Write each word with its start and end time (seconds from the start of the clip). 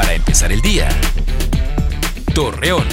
para 0.00 0.14
empezar 0.14 0.50
el 0.50 0.62
día. 0.62 0.88
Torreón. 2.34 2.86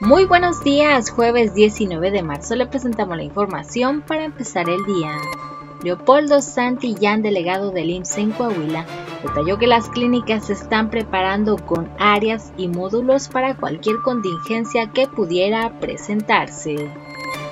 Muy 0.00 0.24
buenos 0.24 0.64
días, 0.64 1.10
jueves 1.10 1.54
19 1.54 2.10
de 2.10 2.24
marzo 2.24 2.56
le 2.56 2.66
presentamos 2.66 3.16
la 3.16 3.22
información 3.22 4.02
para 4.02 4.24
empezar 4.24 4.68
el 4.68 4.84
día. 4.84 5.16
Leopoldo 5.84 6.42
Santillán, 6.42 7.22
delegado 7.22 7.70
del 7.70 7.90
IMSS 7.90 8.18
en 8.18 8.30
Coahuila, 8.32 8.84
detalló 9.22 9.56
que 9.56 9.68
las 9.68 9.88
clínicas 9.90 10.46
se 10.46 10.54
están 10.54 10.90
preparando 10.90 11.56
con 11.56 11.88
áreas 12.00 12.52
y 12.56 12.66
módulos 12.66 13.28
para 13.28 13.54
cualquier 13.54 13.98
contingencia 14.02 14.90
que 14.90 15.06
pudiera 15.06 15.78
presentarse. 15.78 16.90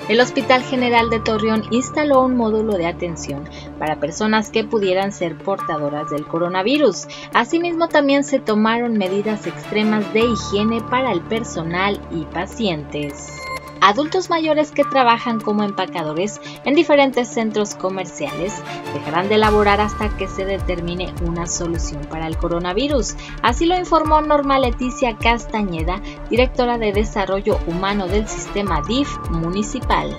El 0.09 0.21
Hospital 0.21 0.63
General 0.63 1.11
de 1.11 1.21
Torreón 1.21 1.65
instaló 1.71 2.23
un 2.23 2.37
módulo 2.37 2.77
de 2.77 2.87
atención 2.87 3.49
para 3.79 4.01
personas 4.01 4.51
que 4.51 4.65
pudieran 4.65 5.13
ser 5.13 5.39
portadoras 5.39 6.11
del 6.11 6.27
coronavirus. 6.27 7.07
Asimismo, 7.33 7.89
también 7.89 8.25
se 8.25 8.41
tomaron 8.41 8.99
medidas 8.99 9.47
extremas 9.47 10.13
de 10.13 10.21
higiene 10.21 10.81
para 10.81 11.13
el 11.13 11.21
personal 11.21 12.01
y 12.11 12.25
pacientes 12.25 13.43
adultos 13.83 14.31
mayores 14.31 14.71
que 14.71 14.85
trabajan 14.85 15.41
como 15.41 15.65
empacadores 15.65 16.41
en 16.65 16.75
diferentes 16.75 17.29
centros 17.29 17.75
comerciales 17.75 18.63
dejarán 18.95 19.29
de 19.29 19.39
laborar 19.39 19.81
hasta 19.81 20.09
que 20.17 20.29
se 20.29 20.45
determine 20.45 21.13
una 21.27 21.47
solución 21.47 22.01
para 22.09 22.29
el 22.29 22.37
coronavirus. 22.37 23.17
Así 23.43 23.67
lo 23.67 23.77
informó 23.77 24.21
Norma 24.21 24.59
Leticia 24.61 25.17
Castañeda, 25.17 26.01
directora 26.31 26.79
de 26.79 26.93
Desarrollo 26.93 27.59
Humano 27.67 28.07
del 28.07 28.29
Sistema 28.29 28.81
DIF 28.87 29.19
municipal. 29.31 30.17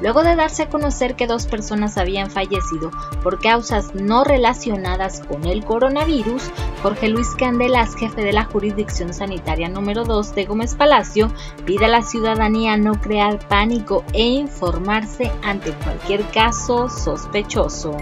Luego 0.00 0.22
de 0.22 0.36
darse 0.36 0.62
a 0.62 0.68
conocer 0.68 1.16
que 1.16 1.26
dos 1.26 1.46
personas 1.46 1.98
habían 1.98 2.30
fallecido 2.30 2.90
por 3.22 3.40
causas 3.40 3.94
no 3.94 4.24
relacionadas 4.24 5.20
con 5.20 5.44
el 5.44 5.64
coronavirus, 5.64 6.50
Jorge 6.82 7.08
Luis 7.08 7.34
Candelas, 7.36 7.96
jefe 7.96 8.22
de 8.22 8.32
la 8.32 8.44
jurisdicción 8.44 9.12
sanitaria 9.12 9.68
número 9.68 10.04
2 10.04 10.34
de 10.34 10.44
Gómez 10.44 10.74
Palacio, 10.74 11.32
pide 11.64 11.86
a 11.86 11.88
la 11.88 12.02
ciudadanía 12.02 12.76
no 12.76 13.00
crear 13.00 13.38
pánico 13.48 14.04
e 14.12 14.24
informarse 14.24 15.32
ante 15.42 15.72
cualquier 15.72 16.22
caso 16.30 16.88
sospechoso. 16.88 17.96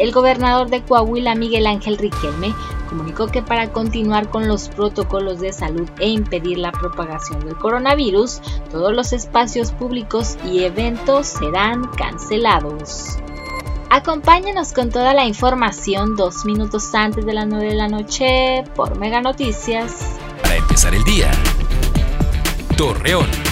El 0.00 0.12
gobernador 0.12 0.70
de 0.70 0.82
Coahuila, 0.82 1.34
Miguel 1.34 1.66
Ángel 1.66 1.98
Riquelme, 1.98 2.54
comunicó 2.88 3.26
que 3.26 3.42
para 3.42 3.70
continuar 3.70 4.30
con 4.30 4.48
los 4.48 4.70
protocolos 4.70 5.40
de 5.40 5.52
salud 5.52 5.86
e 5.98 6.08
impedir 6.08 6.56
la 6.56 6.72
propagación 6.72 7.44
del 7.44 7.54
coronavirus, 7.56 8.40
todos 8.70 8.94
los 8.94 9.12
espacios 9.12 9.72
públicos 9.72 10.38
y 10.50 10.64
eventos 10.64 11.26
serán 11.26 11.86
cancelados. 11.88 13.18
Acompáñenos 13.90 14.72
con 14.72 14.88
toda 14.88 15.12
la 15.12 15.26
información 15.26 16.16
dos 16.16 16.46
minutos 16.46 16.94
antes 16.94 17.26
de 17.26 17.34
las 17.34 17.46
9 17.46 17.66
de 17.66 17.74
la 17.74 17.88
noche 17.88 18.64
por 18.74 18.96
Mega 18.96 19.20
Noticias. 19.20 20.18
Para 20.42 20.56
empezar 20.56 20.94
el 20.94 21.04
día, 21.04 21.30
Torreón. 22.78 23.49